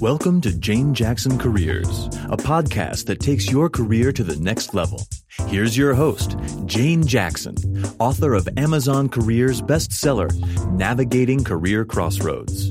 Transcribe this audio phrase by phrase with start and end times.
[0.00, 5.04] Welcome to Jane Jackson Careers, a podcast that takes your career to the next level.
[5.48, 7.56] Here's your host, Jane Jackson,
[7.98, 10.32] author of Amazon Careers bestseller,
[10.70, 12.67] Navigating Career Crossroads.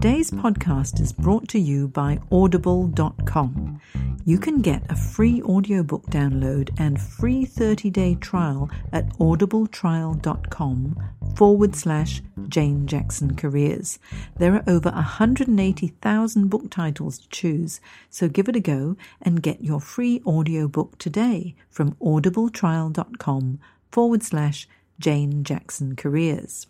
[0.00, 3.80] Today's podcast is brought to you by Audible.com.
[4.24, 11.02] You can get a free audiobook download and free 30 day trial at audibletrial.com
[11.34, 13.98] forward slash Jane Jackson Careers.
[14.36, 19.64] There are over 180,000 book titles to choose, so give it a go and get
[19.64, 23.58] your free audiobook today from audibletrial.com
[23.90, 24.68] forward slash
[25.00, 26.68] Jane Jackson Careers.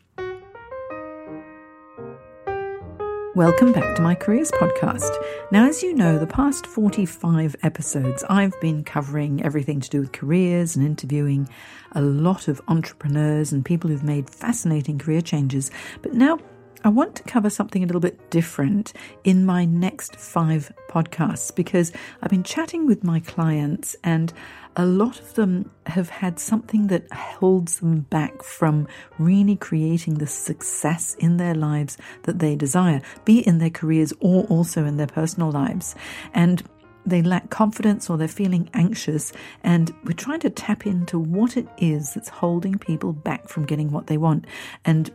[3.38, 5.16] Welcome back to my Careers Podcast.
[5.52, 10.10] Now, as you know, the past 45 episodes, I've been covering everything to do with
[10.10, 11.48] careers and interviewing
[11.92, 15.70] a lot of entrepreneurs and people who've made fascinating career changes.
[16.02, 16.40] But now
[16.82, 21.92] I want to cover something a little bit different in my next five podcasts because
[22.20, 24.32] I've been chatting with my clients and
[24.78, 28.86] a lot of them have had something that holds them back from
[29.18, 34.44] really creating the success in their lives that they desire, be in their careers or
[34.44, 35.96] also in their personal lives.
[36.32, 36.62] And
[37.04, 39.32] they lack confidence or they're feeling anxious,
[39.64, 43.90] and we're trying to tap into what it is that's holding people back from getting
[43.90, 44.44] what they want.
[44.84, 45.10] And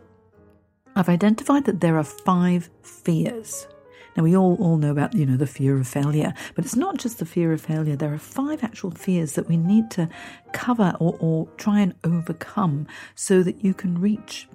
[0.95, 3.67] I've identified that there are five fears.
[4.15, 6.97] Now we all, all know about, you know, the fear of failure, but it's not
[6.97, 7.95] just the fear of failure.
[7.95, 10.09] There are five actual fears that we need to
[10.51, 14.47] cover or, or try and overcome so that you can reach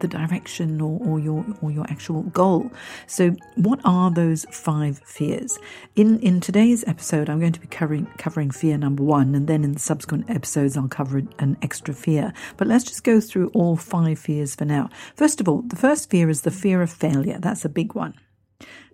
[0.00, 2.70] the direction or, or your or your actual goal.
[3.06, 5.58] So, what are those five fears?
[5.94, 9.64] In in today's episode, I'm going to be covering covering fear number one, and then
[9.64, 12.32] in subsequent episodes, I'll cover an extra fear.
[12.56, 14.90] But let's just go through all five fears for now.
[15.14, 17.38] First of all, the first fear is the fear of failure.
[17.38, 18.14] That's a big one.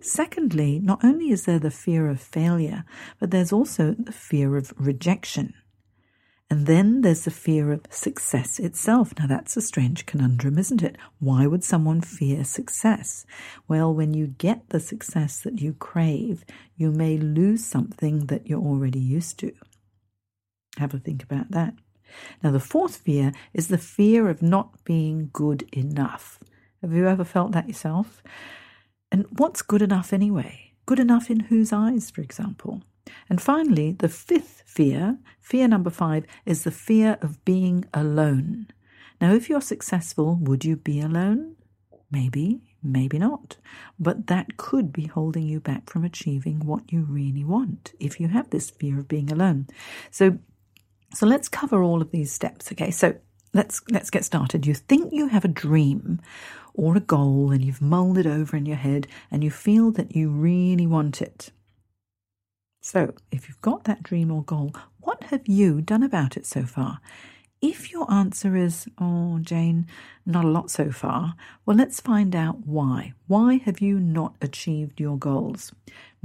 [0.01, 2.83] Secondly, not only is there the fear of failure,
[3.19, 5.53] but there's also the fear of rejection.
[6.49, 9.13] And then there's the fear of success itself.
[9.17, 10.97] Now, that's a strange conundrum, isn't it?
[11.19, 13.25] Why would someone fear success?
[13.67, 16.45] Well, when you get the success that you crave,
[16.75, 19.53] you may lose something that you're already used to.
[20.77, 21.73] Have a think about that.
[22.43, 26.39] Now, the fourth fear is the fear of not being good enough.
[26.81, 28.21] Have you ever felt that yourself?
[29.13, 30.73] And what's good enough anyway?
[30.87, 32.81] Good enough in whose eyes, for example?
[33.29, 38.69] And finally, the fifth fear, fear number five, is the fear of being alone.
[39.21, 41.55] Now, if you're successful, would you be alone?
[42.09, 43.57] Maybe, maybe not.
[43.99, 48.29] But that could be holding you back from achieving what you really want if you
[48.29, 49.67] have this fear of being alone.
[50.09, 50.39] So,
[51.13, 52.71] so let's cover all of these steps.
[52.71, 53.15] Okay, so
[53.53, 54.65] let's let's get started.
[54.65, 56.19] You think you have a dream
[56.73, 60.15] or a goal and you've mulled it over in your head and you feel that
[60.15, 61.51] you really want it.
[62.81, 66.63] So, if you've got that dream or goal, what have you done about it so
[66.63, 66.99] far?
[67.61, 69.87] If your answer is, oh, Jane,
[70.25, 73.13] not a lot so far, well, let's find out why.
[73.27, 75.71] Why have you not achieved your goals?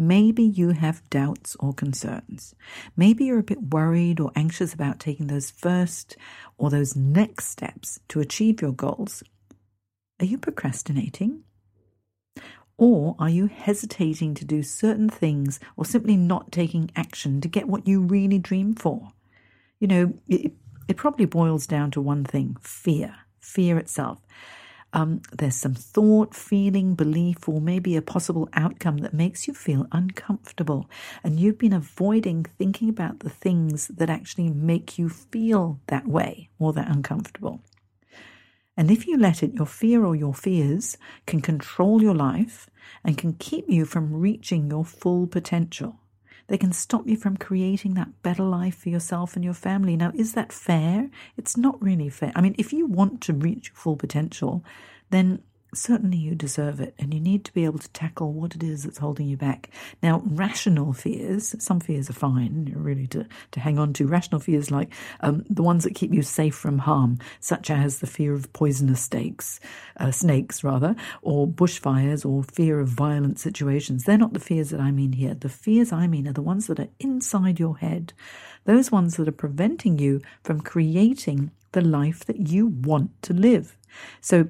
[0.00, 2.54] Maybe you have doubts or concerns.
[2.96, 6.16] Maybe you're a bit worried or anxious about taking those first
[6.56, 9.24] or those next steps to achieve your goals.
[10.20, 11.42] Are you procrastinating?
[12.76, 17.66] Or are you hesitating to do certain things or simply not taking action to get
[17.66, 19.10] what you really dream for?
[19.80, 20.52] You know, it,
[20.86, 24.20] it probably boils down to one thing fear, fear itself.
[24.92, 29.86] Um, there's some thought, feeling, belief, or maybe a possible outcome that makes you feel
[29.92, 30.88] uncomfortable.
[31.22, 36.48] And you've been avoiding thinking about the things that actually make you feel that way
[36.58, 37.60] or that uncomfortable.
[38.78, 40.96] And if you let it, your fear or your fears
[41.26, 42.70] can control your life
[43.04, 46.00] and can keep you from reaching your full potential.
[46.48, 49.96] They can stop you from creating that better life for yourself and your family.
[49.96, 51.10] Now, is that fair?
[51.36, 52.32] It's not really fair.
[52.34, 54.64] I mean, if you want to reach your full potential,
[55.10, 55.42] then
[55.74, 58.84] certainly you deserve it and you need to be able to tackle what it is
[58.84, 59.70] that's holding you back.
[60.02, 64.06] Now, rational fears, some fears are fine, really to, to hang on to.
[64.06, 68.06] Rational fears like um, the ones that keep you safe from harm, such as the
[68.06, 69.60] fear of poisonous snakes,
[69.98, 74.04] uh, snakes rather, or bushfires or fear of violent situations.
[74.04, 75.34] They're not the fears that I mean here.
[75.34, 78.12] The fears I mean are the ones that are inside your head,
[78.64, 83.76] those ones that are preventing you from creating the life that you want to live.
[84.20, 84.48] So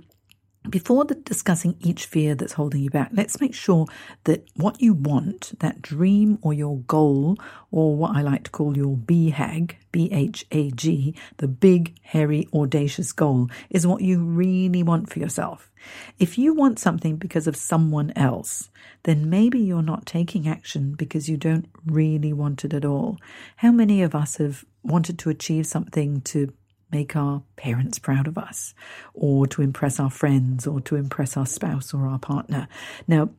[0.69, 3.87] before the, discussing each fear that's holding you back, let's make sure
[4.25, 7.38] that what you want, that dream or your goal,
[7.70, 12.46] or what I like to call your BHAG, B H A G, the big, hairy,
[12.52, 15.70] audacious goal, is what you really want for yourself.
[16.19, 18.69] If you want something because of someone else,
[19.05, 23.19] then maybe you're not taking action because you don't really want it at all.
[23.56, 26.52] How many of us have wanted to achieve something to
[26.90, 28.75] make our parents proud of us,
[29.14, 32.69] or to impress our friends, or to impress our spouse or our partner.
[33.06, 33.31] Now,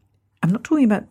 [0.42, 1.06] I'm not talking about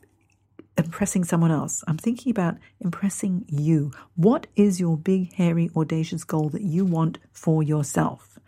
[0.77, 1.83] impressing someone else.
[1.89, 3.91] I'm thinking about impressing you.
[4.15, 8.39] What is your big, hairy, audacious goal that you want for yourself?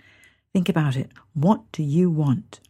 [0.53, 1.11] Think about it.
[1.35, 2.61] What do you want?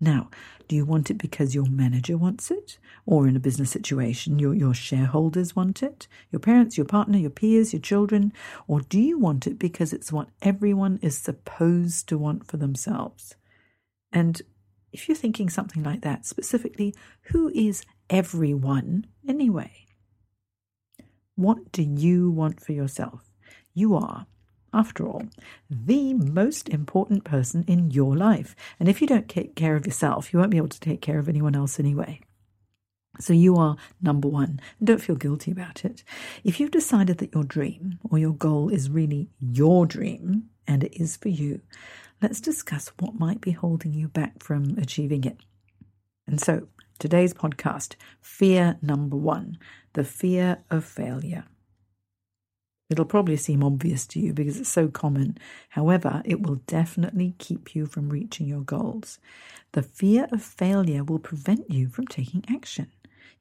[0.00, 0.30] Now,
[0.68, 2.78] do you want it because your manager wants it?
[3.04, 6.06] Or in a business situation, your, your shareholders want it?
[6.30, 8.32] Your parents, your partner, your peers, your children?
[8.68, 13.34] Or do you want it because it's what everyone is supposed to want for themselves?
[14.12, 14.40] And
[14.92, 19.86] if you're thinking something like that, specifically, who is everyone anyway?
[21.34, 23.30] What do you want for yourself?
[23.74, 24.26] You are
[24.72, 25.22] after all,
[25.70, 28.54] the most important person in your life.
[28.78, 31.18] And if you don't take care of yourself, you won't be able to take care
[31.18, 32.20] of anyone else anyway.
[33.20, 34.60] So you are number one.
[34.82, 36.04] Don't feel guilty about it.
[36.44, 40.94] If you've decided that your dream or your goal is really your dream, and it
[41.00, 41.62] is for you,
[42.22, 45.38] let's discuss what might be holding you back from achieving it.
[46.26, 46.68] And so,
[46.98, 49.58] today's podcast fear number one
[49.94, 51.44] the fear of failure.
[52.90, 55.36] It'll probably seem obvious to you because it's so common.
[55.70, 59.18] However, it will definitely keep you from reaching your goals.
[59.72, 62.90] The fear of failure will prevent you from taking action.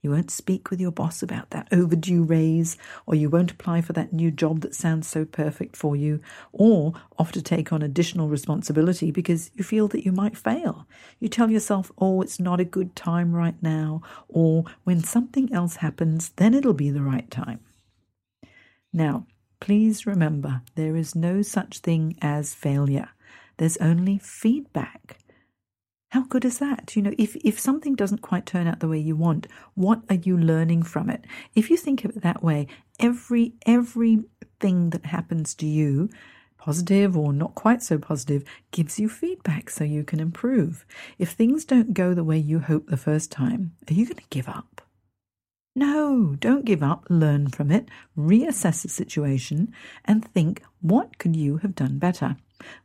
[0.02, 3.94] You won't speak with your boss about that overdue raise, or you won't apply for
[3.94, 6.22] that new job that sounds so perfect for you,
[6.52, 10.86] or offer to take on additional responsibility because you feel that you might fail.
[11.20, 15.78] You tell yourself, oh, it's not a good time right now, or when something else
[15.78, 17.62] happens, then it'll be the right time.
[18.94, 19.26] Now,
[19.60, 23.10] Please remember there is no such thing as failure.
[23.58, 25.18] There's only feedback.
[26.12, 26.96] How good is that?
[26.96, 30.16] You know, if, if something doesn't quite turn out the way you want, what are
[30.16, 31.26] you learning from it?
[31.54, 32.68] If you think of it that way,
[33.00, 36.10] every everything that happens to you,
[36.58, 40.86] positive or not quite so positive, gives you feedback so you can improve.
[41.18, 44.24] If things don't go the way you hoped the first time, are you going to
[44.30, 44.87] give up?
[45.78, 47.88] No, don't give up, learn from it,
[48.18, 49.72] reassess the situation,
[50.06, 52.36] and think what could you have done better?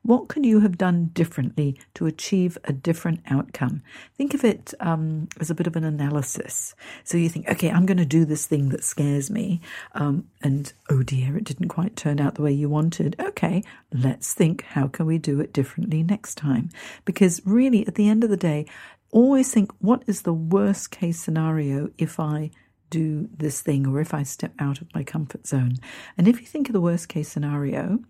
[0.03, 3.83] What could you have done differently to achieve a different outcome?
[4.19, 6.75] Think of it um, as a bit of an analysis.
[7.03, 9.63] So you think, okay, I'm going to do this thing that scares me,
[9.95, 13.17] um, and oh dear, it didn't quite turn out the way you wanted.
[13.19, 16.69] Okay, let's think, how can we do it differently next time?
[17.07, 18.67] Because really, at the end of the day,
[19.13, 22.51] always think, what is the worst case scenario if I
[22.93, 25.77] do this thing or if I step out of my comfort zone.
[26.17, 28.01] And if you think of the worst case scenario,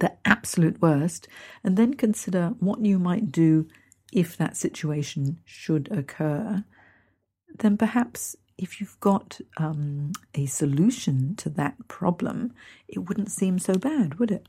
[0.00, 1.28] the absolute worst,
[1.62, 3.68] and then consider what you might do
[4.12, 6.64] if that situation should occur,
[7.58, 12.54] then perhaps if you've got um, a solution to that problem,
[12.88, 14.46] it wouldn't seem so bad, would it?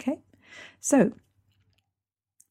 [0.00, 0.20] Okay,
[0.80, 1.12] so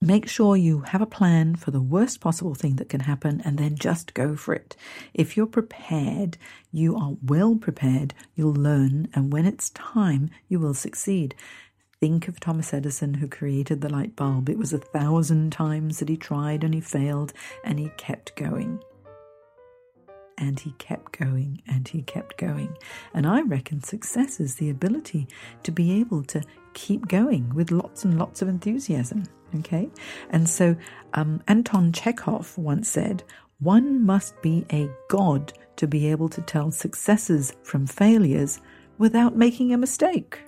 [0.01, 3.57] Make sure you have a plan for the worst possible thing that can happen and
[3.57, 4.75] then just go for it.
[5.11, 6.37] If you're prepared,
[6.71, 11.33] you are well prepared, you'll learn, and when it's time, you will succeed.
[11.99, 14.49] Think of Thomas Edison who created the light bulb.
[14.49, 18.79] It was a thousand times that he tried and he failed and he kept going.
[20.37, 22.77] And he kept going and he kept going.
[23.15, 25.27] And I reckon success is the ability
[25.63, 26.43] to be able to
[26.77, 29.23] keep going with lots and lots of enthusiasm.
[29.59, 29.89] Okay?
[30.29, 30.75] And so
[31.15, 33.23] um, Anton Chekhov once said,
[33.59, 38.61] one must be a god to be able to tell successes from failures
[38.99, 40.39] without making a mistake.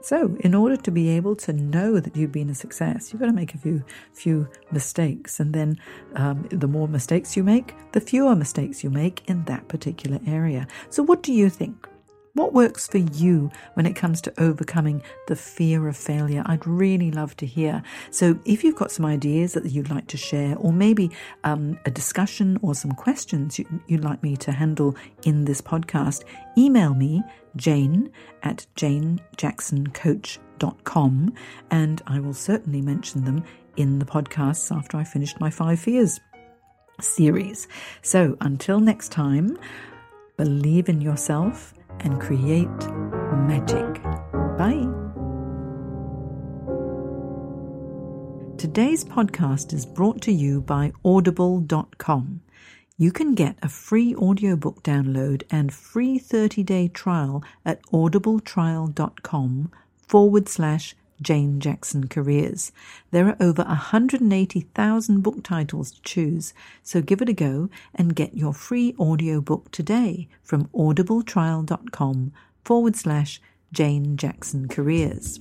[0.00, 3.26] So, in order to be able to know that you've been a success, you've got
[3.26, 3.82] to make a few
[4.12, 5.76] few mistakes, and then
[6.14, 10.68] um, the more mistakes you make, the fewer mistakes you make in that particular area.
[10.88, 11.88] So, what do you think?
[12.38, 16.44] What works for you when it comes to overcoming the fear of failure?
[16.46, 17.82] I'd really love to hear.
[18.12, 21.10] So, if you've got some ideas that you'd like to share, or maybe
[21.42, 26.22] um, a discussion or some questions you, would like me to handle in this podcast,
[26.56, 27.24] email me,
[27.56, 28.12] jane
[28.44, 31.34] at janejacksoncoach.com,
[31.72, 33.42] and I will certainly mention them
[33.76, 36.20] in the podcasts after I finished my five fears
[37.00, 37.66] series.
[38.02, 39.58] So, until next time,
[40.36, 41.74] believe in yourself
[42.04, 42.68] and create
[43.46, 44.02] magic.
[44.56, 44.86] Bye.
[48.58, 52.40] Today's podcast is brought to you by audible.com.
[52.96, 59.70] You can get a free audiobook download and free 30 day trial at audibletrial.com
[60.08, 62.72] forward slash Jane Jackson Careers.
[63.10, 68.36] There are over 180,000 book titles to choose, so give it a go and get
[68.36, 72.32] your free audiobook today from audibletrial.com
[72.64, 73.40] forward slash
[73.72, 75.40] Jane Jackson Careers.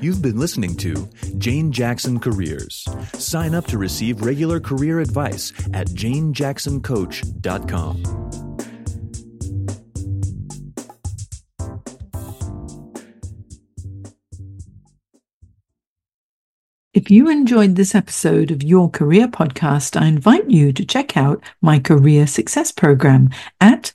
[0.00, 2.86] You've been listening to Jane Jackson Careers.
[3.14, 8.17] Sign up to receive regular career advice at janejacksoncoach.com.
[17.08, 21.42] If you enjoyed this episode of Your Career Podcast, I invite you to check out
[21.62, 23.30] my Career Success Program
[23.62, 23.94] at